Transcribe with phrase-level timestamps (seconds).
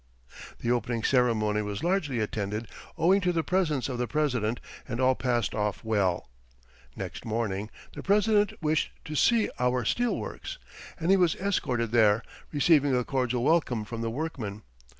[0.61, 2.67] The opening ceremony was largely attended
[2.97, 6.27] owing to the presence of the President and all passed off well.
[6.95, 10.57] Next morning the President wished to see our steel works,
[10.99, 14.63] and he was escorted there, receiving a cordial welcome from the workmen.